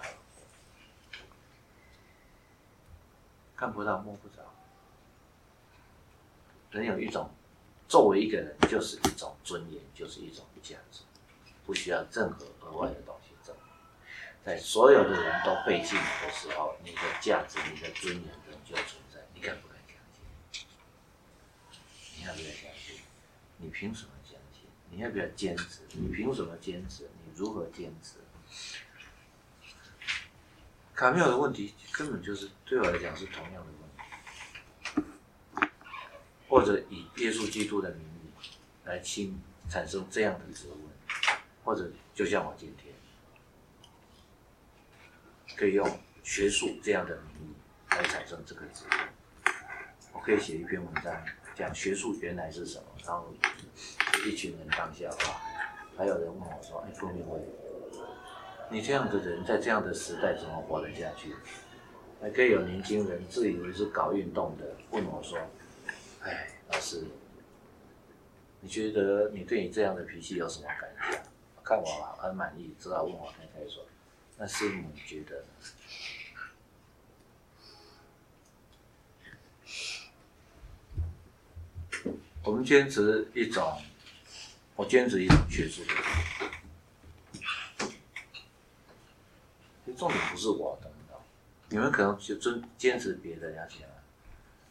[3.56, 4.44] 看不到摸不着，
[6.72, 7.32] 人有一种。
[7.88, 11.02] 作为一个人，就是一种尊严，就是一种价值，
[11.72, 13.64] 不需要任何额外的东西证明。
[14.44, 19.26] 在所有的人都背弃你的时候，你的价值、你的尊严仍旧存在。
[19.34, 19.96] 你敢不敢相
[20.52, 20.68] 信？
[22.18, 23.00] 你要不要相信？
[23.56, 24.68] 你凭什么相信？
[24.90, 25.84] 你要不要坚持？
[25.94, 27.10] 你凭什么坚持？
[27.24, 28.18] 你如何坚持？
[30.94, 35.78] 卡缪的问题根本就是对我来讲是同样的问题。
[36.50, 38.30] 或者以耶稣基督的名义
[38.84, 40.91] 来亲产生这样的质问，
[41.72, 42.94] 或者就像我今天
[45.56, 45.90] 可以用
[46.22, 47.56] 学术这样的名义
[47.92, 49.52] 来产生这个职业，
[50.12, 51.16] 我可以写一篇文章
[51.56, 53.34] 讲学术原来是什么，然后
[54.26, 55.42] 一群人当下话，
[55.98, 57.40] 还有人问我说：“哎，傅明辉，
[58.70, 61.34] 你这样的人在这样的时代怎么活得下去？”
[62.20, 65.40] 还可以有年轻人自以为是搞运动的问我说。
[66.22, 67.06] 哎，老师，
[68.60, 71.31] 你觉得你对你这样的脾气有什么感觉？
[71.72, 71.86] 看我
[72.18, 73.86] 很满意，只好问我太太说
[74.36, 75.42] ：“那师母你觉得？”
[82.44, 83.82] 我们坚持一种，
[84.76, 85.94] 我坚持一种学术的。
[89.86, 90.92] 其实重点不是我的，
[91.70, 93.88] 你们可能就尊坚持别的了解。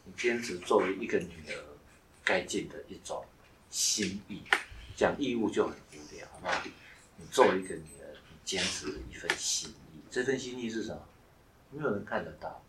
[0.04, 1.64] 你坚持作为一个女儿
[2.22, 3.24] 该尽的一种
[3.70, 4.42] 心意，
[4.94, 6.62] 讲义务就很无聊，好不好？
[7.20, 11.02] 你作为一个女人，你坚持了一份心意，这份心意是什么？
[11.70, 12.62] 没有人看得到，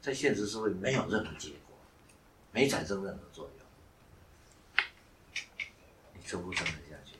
[0.00, 1.76] 在现实社会没有任何结果，
[2.52, 3.66] 没产生任何作用，
[6.14, 7.16] 你撑不撑得下去？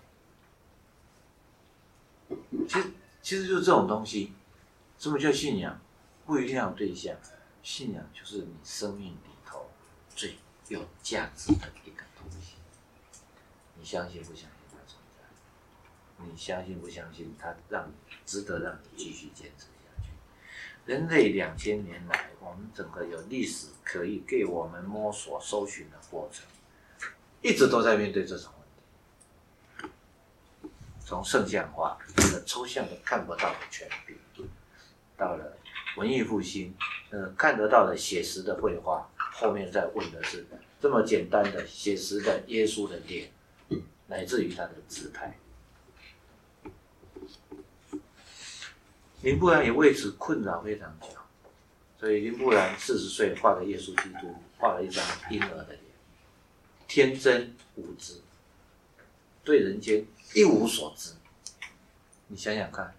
[2.66, 2.90] 其实
[3.20, 4.32] 其实就是这种东西。
[4.98, 5.80] 什么叫信仰？
[6.24, 7.16] 不一定要对象，
[7.62, 9.68] 信仰就是你生命里头
[10.14, 10.36] 最
[10.68, 12.54] 有价值的一个东西。
[13.76, 14.51] 你相信不相信？
[16.24, 17.92] 你相信不相信它让你
[18.24, 20.10] 值得让你继续坚持下去？
[20.84, 26.44] 人类两千年来，我们整个有历史可以给我们摸索、搜寻的过程，
[27.40, 29.94] 一直都在面对这种问题。
[31.04, 34.16] 从圣像化的抽象的看不到的权柄，
[35.16, 35.56] 到了
[35.96, 36.74] 文艺复兴，
[37.10, 40.46] 呃，看得到的写实的绘画，后面再问的是
[40.80, 43.30] 这么简单的写实的耶稣的脸，
[44.06, 45.36] 乃至于他的姿态。
[49.22, 51.06] 林布兰也为此困扰非常久，
[51.98, 55.78] 所以林布兰四十岁画了耶稣基督，画了一张婴儿的脸，
[56.88, 58.20] 天真无知，
[59.44, 60.04] 对人间
[60.34, 61.12] 一无所知。
[62.26, 62.94] 你想想看，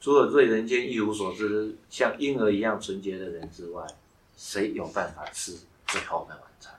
[0.00, 3.86] 除了对人间一无所知，像婴儿一样纯洁的人之外，
[4.36, 5.56] 谁有办法吃
[5.86, 6.74] 最后的晚餐？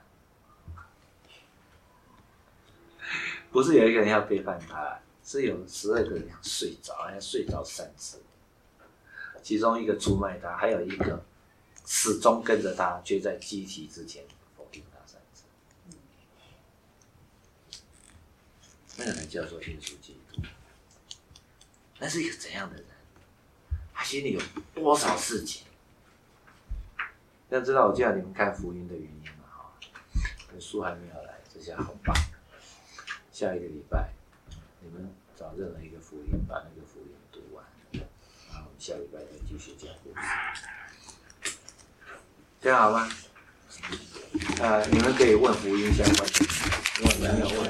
[3.50, 5.00] 不是有一个人要背叛他，
[5.32, 8.22] 是有十二个人睡着，还睡着三次，
[9.42, 11.24] 其中一个出卖他，还有一个
[11.86, 14.26] 始终跟着他，却在机体之前
[14.58, 15.46] 否定他三次。
[18.98, 20.42] 那个人叫做耶稣基督，
[21.98, 22.86] 那是一个怎样的人？
[23.94, 24.42] 他心里有
[24.76, 25.66] 多少事情？
[27.48, 29.46] 要知道我叫你们看福音的原因嘛？
[29.48, 29.72] 哈，
[30.60, 32.14] 书还没有来，这下好棒。
[33.32, 34.12] 下一个礼拜，
[34.82, 35.10] 你们
[35.42, 37.66] 找任何一个福音，把那个福音读完。
[37.92, 38.04] 然
[38.62, 40.22] 后我们下礼拜再继续讲故事，
[42.62, 43.10] 听样好吗？
[44.62, 46.46] 呃，你们可以问福音相关的，
[47.06, 47.68] 问没有问。